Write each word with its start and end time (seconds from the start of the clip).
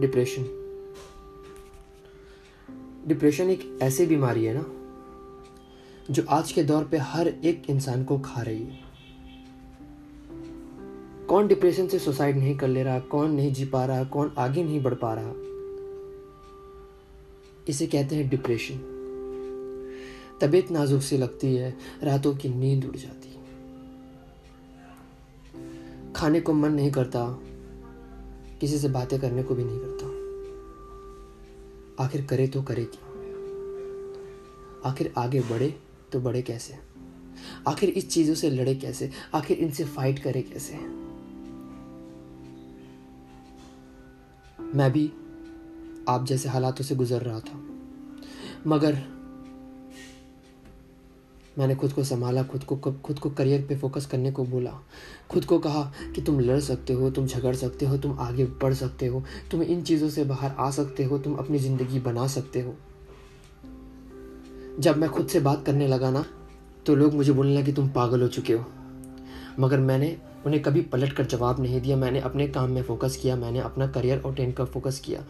Depression 0.00 0.42
depression 3.08 3.50
एक 3.50 3.78
ऐसी 3.82 4.06
बीमारी 4.06 4.44
है 4.44 4.54
ना, 4.54 4.64
जो 6.10 6.24
आज 6.30 6.52
के 6.52 6.62
दौर 6.62 6.84
पे 6.84 6.96
हर 6.96 7.28
एक 7.28 7.70
इंसान 7.70 8.04
को 8.04 8.18
खा 8.18 8.42
रही 8.42 8.62
है। 8.62 8.84
कौन 11.28 11.46
डिप्रेशन 11.48 11.86
से 11.88 11.98
सुसाइड 11.98 12.36
नहीं 12.36 12.56
कर 12.56 12.68
ले 12.68 12.82
रहा, 12.82 12.98
कौन 13.00 13.30
नहीं 13.30 13.52
जी 13.52 13.64
पा 13.64 13.84
रहा, 13.86 14.04
कौन 14.04 14.32
आगे 14.38 14.64
नहीं 14.64 14.82
बढ़ 14.82 14.94
पा 14.94 15.14
रहा, 15.14 15.32
इसे 17.68 17.86
कहते 17.86 18.16
हैं 18.16 18.28
डिप्रेशन 18.28 18.78
तबीयत 20.40 20.70
नाजुक 20.70 21.02
सी 21.02 21.16
लगती 21.18 21.54
है, 21.54 21.74
रातों 22.02 22.34
की 22.36 22.48
नींद 22.48 22.84
उड़ 22.84 22.96
जाती 22.96 23.28
है। 23.28 23.34
खाने 26.12 26.40
को 26.40 26.52
मन 26.52 26.72
नहीं 26.72 26.90
करता 26.90 27.38
किसी 28.60 28.78
से 28.78 28.88
बातें 28.88 29.20
करने 29.20 29.42
को 29.42 29.54
भी 29.54 29.64
नहीं 29.64 29.78
करता। 29.78 30.06
आखिर 32.04 32.24
करे 32.26 32.46
तो 32.48 32.62
करे 32.62 32.84
क्या? 32.84 33.04
आखिर 34.90 35.12
आगे 35.18 35.40
बढ़े 35.40 35.74
तो 36.12 36.20
बढ़े 36.20 36.42
कैसे? 36.42 36.74
आखिर 37.68 37.88
इस 37.88 38.08
चीज़ों 38.10 38.34
से 38.34 38.50
लड़े 38.50 38.74
कैसे? 38.74 39.10
आखिर 39.34 39.58
इनसे 39.58 39.84
फाइट 39.84 40.18
करे 40.18 40.42
कैसे? 40.42 40.74
मैं 44.74 44.90
भी 44.92 45.12
आप 46.08 46.26
जैसे 46.26 46.48
हालातों 46.48 46.84
से 46.84 46.94
गुजर 46.94 47.22
रहा 47.22 47.40
था, 47.40 47.58
मगर 48.66 49.15
मैंने 51.56 51.74
खुद 51.74 51.92
को 51.92 52.04
संभाला, 52.04 52.42
खुद 52.42 52.64
को 52.64 52.76
खुद 52.76 53.18
को 53.18 53.30
करियर 53.30 53.64
पे 53.68 53.76
फोकस 53.76 54.06
करने 54.06 54.30
को 54.32 54.44
बोला। 54.44 54.70
खुद 55.30 55.44
को 55.44 55.58
कहा 55.58 55.82
कि 56.14 56.22
तुम 56.22 56.40
लड़ 56.40 56.58
सकते 56.60 56.92
हो, 56.92 57.10
तुम 57.10 57.26
झगड़ 57.26 57.54
सकते 57.54 57.86
हो, 57.86 57.96
तुम 57.98 58.18
आगे 58.20 58.44
बढ़ 58.62 58.74
सकते 58.74 59.06
हो, 59.06 59.22
तुम 59.50 59.62
इन 59.62 59.82
चीज़ों 59.82 60.08
से 60.08 60.24
बाहर 60.24 60.54
आ 60.58 60.70
सकते 60.70 61.04
हो, 61.04 61.18
तुम 61.18 61.34
अपनी 61.34 61.58
ज़िंदगी 61.58 62.00
बना 62.00 62.26
सकते 62.28 62.60
हो। 62.60 62.74
जब 64.80 64.96
मैं 64.96 65.08
खुद 65.10 65.26
से 65.26 65.40
बात 65.40 65.64
करने 65.66 65.88
लगा 65.88 66.10
ना 66.10 66.24
तो 66.86 66.94
लोग 66.94 67.14
मुझे 67.14 67.32
बोलने 67.32 67.54
लगे, 67.54 67.72
तुम 67.72 67.88
पागल 67.88 68.22
हो 68.22 68.28
चुके 68.28 68.52
हो। 68.52 68.64
मगर 69.58 69.80
मैंने 69.80 70.16
उन्हें 70.46 70.62
कभी 70.62 70.80
पलट 70.82 71.12
कर 71.12 71.24
जवाब 71.26 71.60
नहीं 71.60 71.80
दिया। 71.80 71.96
मैंने 71.96 72.20
अपने 72.20 72.46
काम 72.48 72.70
में 72.70 72.82
फोकस 72.82 73.16
किया, 73.16 73.36
मैंने 73.36 73.60
अपना 73.60 73.86
करियर 73.88 74.20
और 74.20 74.34
टेंट 74.34 74.56
का 74.56 74.64
फोकस 74.66 75.00
किया 75.04 75.24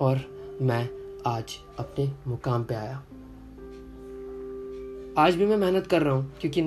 और 0.00 0.20
मैं 0.62 0.88
आज 1.26 1.58
अपने 1.78 2.10
मुकाम 2.26 2.64
पे 2.64 2.74
आया। 2.74 3.02
आज 5.20 5.34
भी 5.34 5.46
मैं 5.46 5.56
मेहनत 5.56 5.86
कर 5.86 6.02
रहा 6.02 6.14
हूँ, 6.14 6.32
क्योंकि 6.40 6.62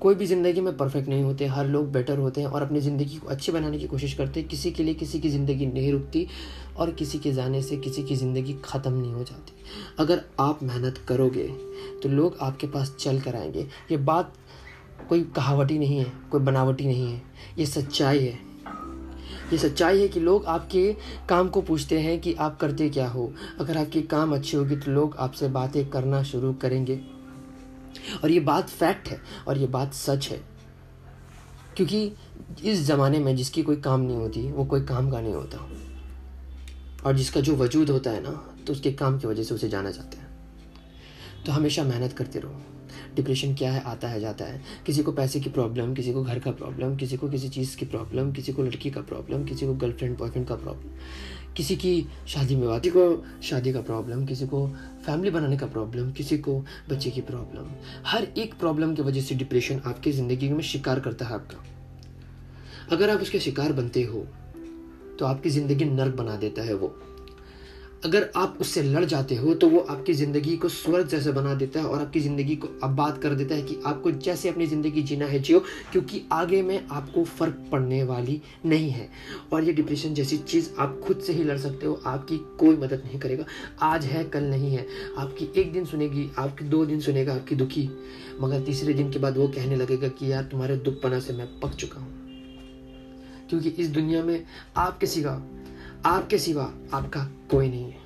कोई 0.00 0.14
भी 0.14 0.26
ज़िंदगी 0.26 0.60
में 0.60 0.76
परफेक्ट 0.76 1.08
नहीं 1.08 1.22
होते, 1.22 1.46
हर 1.46 1.66
लोग 1.66 1.90
बेटर 1.92 2.18
होते 2.18 2.40
हैं 2.40 2.48
और 2.48 2.62
अपनी 2.62 2.80
ज़िंदगी 2.80 3.16
को 3.16 3.28
अच्छी 3.28 3.52
बनाने 3.52 3.78
की 3.78 3.86
कोशिश 3.86 4.14
करते 4.14 4.40
हैं। 4.40 4.48
किसी 4.48 4.70
के 4.70 4.82
लिए 4.82 4.94
किसी 4.94 5.20
की 5.20 5.30
ज़िंदगी 5.30 5.66
नहीं 5.66 5.92
रुकती 5.92 6.26
और 6.76 6.90
किसी 6.90 7.18
के 7.18 7.32
जाने 7.32 7.62
से 7.62 7.76
किसी 7.78 8.02
की 8.02 8.16
ज़िंदगी 8.16 8.56
ख़त्म 8.64 8.92
नहीं 8.92 9.12
हो 9.12 9.24
जाती। 9.24 9.52
अगर 9.98 10.22
आप 10.40 10.62
मेहनत 10.62 10.98
करोगे 11.08 11.48
तो 12.02 12.08
लोग 12.08 12.36
आपके 12.40 12.66
पास 12.66 12.94
चल 12.98 13.20
कर 13.20 13.36
आएँगे। 13.36 13.66
ये 13.90 13.96
बात 13.96 14.32
कोई 15.08 15.22
कहावटी 15.36 15.78
नहीं 15.78 15.98
है, 15.98 16.12
कोई 16.30 16.40
बनावटी 16.40 16.86
नहीं 16.86 17.06
है। 17.06 17.22
ये 17.58 17.66
सच्चाई 17.66 18.18
है। 18.18 18.38
ये 19.52 19.58
सच्चाई 19.58 20.00
है 20.00 20.08
कि 20.08 20.20
लोग 20.20 20.46
आपके 20.46 20.92
काम 21.28 21.48
को 21.48 21.60
पूछते 21.62 21.98
हैं 22.00 22.18
कि 22.20 22.34
आप 22.34 22.58
करते 22.60 22.88
क्या 22.90 23.08
हो। 23.08 23.32
अगर 23.60 23.76
आपके 23.78 24.02
काम 24.04 24.34
अच्छे 24.34 24.56
होगी 24.56 24.76
तो 24.76 24.92
लोग 24.92 25.16
आपसे 25.18 25.48
बातें 25.50 25.88
करना 25.90 26.22
शुरू 26.22 26.52
करेंगे। 26.54 27.00
और 28.24 28.30
ये 28.30 28.40
बात 28.40 28.68
फैक्ट 28.68 29.08
है 29.08 29.20
और 29.48 29.58
ये 29.58 29.66
बात 29.66 29.94
सच 29.94 30.28
है। 30.28 30.40
क्योंकि 31.76 32.12
इस 32.64 32.78
ज़माने 32.78 33.18
में 33.18 33.36
जिसकी 33.36 33.62
कोई 33.62 33.76
काम 33.76 34.00
नहीं 34.00 34.16
होती, 34.16 34.52
वो 34.52 34.64
कोई 34.64 34.84
काम 34.84 35.10
का 35.10 35.20
नहीं 35.20 35.34
होता। 35.34 35.68
और 37.06 37.16
जिसका 37.16 37.40
जो 37.40 37.56
वजूद 37.56 37.90
होता 37.90 38.10
है 38.10 38.22
ना 38.22 38.54
तो 38.66 38.72
उसके 38.72 38.92
काम 38.92 39.18
की 39.18 39.26
वजह 39.26 39.42
से 39.42 39.54
उसे 39.54 39.68
जाना 39.68 39.90
जाता 39.90 40.18
है। 40.18 40.26
तो 41.46 41.52
हमेशा 41.52 41.84
मेहनत 41.84 42.12
करते 42.12 42.38
रहो। 42.38 42.62
डिप्रेशन 43.16 43.54
क्या 43.54 43.72
है? 43.72 43.80
आता 43.80 44.08
है, 44.08 44.20
जाता 44.20 44.44
है। 44.44 44.62
किसी 44.86 45.02
को 45.02 45.12
पैसे 45.12 45.40
की 45.40 45.50
प्रॉब्लम 45.50 45.94
किसी 45.94 46.12
को 46.12 46.22
घर 46.24 46.38
का 46.38 46.50
प्रॉब्लम 46.50 46.96
किसी 46.96 47.16
को 47.16 47.28
किसी 47.28 47.48
चीज़ 47.48 47.76
की 47.76 47.86
प्रॉब्लम 47.86 48.32
किसी 48.32 48.52
को 48.52 48.62
लड़की 48.62 48.90
का 48.90 49.00
प्रॉब्लम 49.00 49.44
किसी 49.44 49.66
को 49.66 49.74
गर्लफ्रेंड 49.74 50.18
बॉयफ्रेंड 50.18 50.46
का 50.48 50.54
प्रॉब्लम 50.54 50.90
किसी 51.56 51.76
की 51.76 52.06
शादी 52.28 52.56
में 52.56 52.68
किसी 52.68 52.90
को 52.90 53.24
शादी 53.42 53.72
का 53.72 53.80
प्रॉब्लम 53.80 54.24
किसी 54.26 54.46
को 54.46 54.66
फैमिली 55.06 55.30
बनाने 55.30 55.56
का 55.56 55.66
प्रॉब्लम 55.66 56.10
किसी 56.12 56.38
को 56.38 56.58
बच्चे 56.88 57.10
की 57.10 57.20
प्रॉब्लम 57.20 57.70
हर 58.06 58.26
एक 58.38 58.54
प्रॉब्लम 58.54 58.94
की 58.94 59.02
वजह 59.02 59.20
से 59.20 59.34
डिप्रेशन 59.34 59.80
आपकी 59.86 60.12
ज़िंदगी 60.12 60.48
में 60.48 60.62
शिकार 60.62 61.00
करता 61.00 61.26
है 61.26 61.34
आपका। 61.34 61.64
अगर 62.92 63.10
आप 63.10 63.20
उसके 63.20 63.40
शिकार 63.40 63.72
बनते 63.72 64.02
हो 64.02 64.26
तो 65.18 65.26
आपकी 65.26 65.50
ज़िंदगी 65.50 65.84
नर्क 65.84 66.14
बना 66.14 66.36
देता 66.36 66.62
है 66.62 66.74
वो। 66.74 66.88
अगर 68.04 68.28
आप 68.36 68.58
उससे 68.60 68.82
लड़ 68.82 69.04
जाते 69.04 69.34
हो 69.34 69.54
तो 69.54 69.68
वो 69.68 69.78
आपकी 69.80 70.12
ज़िंदगी 70.14 70.56
को 70.56 70.68
स्वर्ग 70.68 71.06
जैसे 71.08 71.32
बना 71.32 71.54
देता 71.54 71.80
है 71.80 71.86
और 71.86 72.00
आपकी 72.00 72.20
ज़िंदगी 72.20 72.56
को 72.56 72.68
आबाद 72.84 73.18
कर 73.18 73.34
देता 73.34 73.54
है 73.54 73.62
कि 73.62 73.78
आपको 73.86 74.10
जैसे 74.10 74.48
अपनी 74.48 74.66
ज़िंदगी 74.66 75.02
जीना 75.02 75.26
है 75.26 75.38
जियो, 75.38 75.60
क्योंकि 75.92 76.22
आगे 76.32 76.62
में 76.62 76.86
आपको 76.86 77.24
फ़र्क 77.24 77.64
पड़ने 77.72 78.02
वाली 78.02 78.40
नहीं 78.66 78.90
है। 78.90 79.08
और 79.52 79.64
ये 79.64 79.72
डिप्रेशन 79.72 80.14
जैसी 80.14 80.36
चीज़ 80.36 80.70
आप 80.78 81.00
खुद 81.04 81.20
से 81.20 81.32
ही 81.32 81.44
लड़ 81.44 81.58
सकते 81.58 81.86
हो, 81.86 82.00
आपकी 82.06 82.36
कोई 82.58 82.76
मदद 82.76 83.02
नहीं 83.04 83.18
करेगा। 83.18 83.44
आज 83.82 84.04
है, 84.04 84.24
कल 84.24 84.44
नहीं 84.44 84.74
है। 84.74 84.86
आपकी 85.18 85.48
एक 85.60 85.72
दिन 85.72 85.84
सुनेगी, 85.84 86.30
आपकी 86.38 86.64
दो 86.64 86.86
दिन 86.86 87.00
सुनेगा, 87.00 87.34
आपकी 87.34 87.54
दुखी। 87.54 87.88
मगर 88.40 88.60
तीसरे 88.60 88.94
दिन 88.94 89.10
के 89.10 89.18
बाद 89.18 89.36
वो 89.36 89.48
कहने 89.48 89.76
लगेगा 89.76 90.08
कि 90.08 90.32
यार, 90.32 90.44
तुम्हारे 90.44 90.76
दुख 90.76 91.02
पना 91.02 91.20
से 91.20 91.32
मैं 91.32 91.60
पक 91.60 91.74
चुका 91.74 92.00
हूँ। 92.00 92.14
क्योंकि 93.50 93.68
इस 93.68 93.88
दुनिया 93.88 94.22
में 94.22 94.44
आप 94.76 94.98
किसी 94.98 95.20
सिवा 95.20 95.32
आपके 96.04 96.38
सिवा 96.38 96.72
आपका 96.92 97.30
कोई 97.50 97.68
नहीं 97.68 97.84
है। 97.84 97.98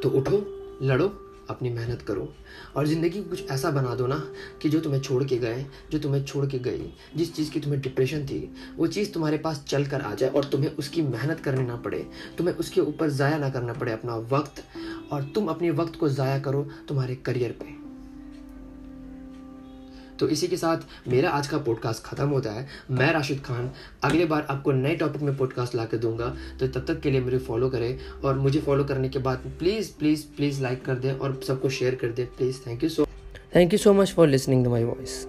तो 0.00 0.10
उठो, 0.10 0.36
लड़ो, 0.82 1.20
अपनी 1.50 1.70
मेहनत 1.70 2.02
करो। 2.02 2.34
और 2.76 2.86
ज़िंदगी 2.86 3.22
को 3.22 3.30
कुछ 3.30 3.50
ऐसा 3.50 3.70
बना 3.70 3.94
दो 3.94 4.06
ना 4.06 4.28
कि 4.62 4.68
जो 4.68 4.80
तुम्हें 4.80 5.00
छोड़ 5.00 5.24
के 5.24 5.36
गए, 5.36 5.66
जो 5.92 5.98
तुम्हें 5.98 6.24
छोड़ 6.24 6.46
के 6.46 6.58
गई, 6.58 6.92
जिस 7.16 7.34
चीज़ 7.34 7.50
की 7.50 7.60
तुम्हें 7.60 7.82
डिप्रेशन 7.82 8.26
थी, 8.26 8.54
वो 8.76 8.86
चीज़ 8.86 9.12
तुम्हारे 9.12 9.38
पास 9.38 9.64
चल 9.68 9.86
कर 9.86 10.00
आ 10.00 10.14
जाए 10.14 10.30
और 10.30 10.44
तुम्हें 10.44 10.76
उसकी 10.76 11.02
मेहनत 11.02 11.40
करनी 11.40 11.66
ना 11.66 11.76
पड़े। 11.76 12.06
तुम्हें 12.38 12.54
उसके 12.54 12.80
ऊपर 12.80 13.10
ज़ाया 13.10 13.38
ना 13.38 13.50
करना 13.50 13.72
पड़े 13.72 13.92
अपना 13.92 14.16
वक्त। 14.16 14.64
और 15.12 15.22
तुम 15.22 15.46
अपने 15.46 15.70
वक्त 15.70 15.96
को 15.96 16.08
ज़ाया 16.08 16.38
करो 16.38 16.68
तुम्हारे 16.88 17.14
करियर 17.14 17.52
पे। 17.52 17.83
तो 20.18 20.28
इसी 20.28 20.48
के 20.48 20.56
साथ 20.56 21.08
मेरा 21.08 21.30
आज 21.30 21.46
का 21.46 21.58
पॉडकास्ट 21.58 22.04
खत्म 22.04 22.28
होता 22.28 22.50
है। 22.50 22.68
मैं 22.90 23.12
राशिद 23.12 23.40
खान, 23.40 23.70
अगले 24.04 24.24
बार 24.24 24.46
आपको 24.50 24.72
नए 24.72 24.94
टॉपिक 24.94 25.22
में 25.22 25.36
पॉडकास्ट 25.36 25.74
ला 25.74 25.86
दूँगा। 25.94 26.36
तो 26.60 26.68
तब 26.68 26.84
तक 26.88 27.00
के 27.00 27.10
लिए 27.10 27.20
मुझे 27.20 27.38
फॉलो 27.38 27.70
करें 27.70 27.98
और 28.24 28.38
मुझे 28.38 28.60
फॉलो 28.60 28.84
करने 28.84 29.08
के 29.08 29.18
बाद 29.18 29.38
प्लीज़ 29.58 29.92
प्लीज़ 29.98 30.24
प्लीज़ 30.36 30.62
लाइक 30.62 30.84
कर 30.84 30.94
दें 30.94 31.12
और 31.12 31.40
सबको 31.48 31.68
शेयर 31.68 31.94
कर 31.94 32.08
दें। 32.08 32.26
Please 32.26 32.56
thank 32.66 32.82
you 32.82 32.88
so 32.88 33.06
thank 33.56 33.72
you 33.72 33.78
so 33.78 33.92
much 33.92 34.12
for 34.12 34.28
listening 34.28 34.64
to 34.64 34.70
my 34.70 34.84
voice 34.84 35.26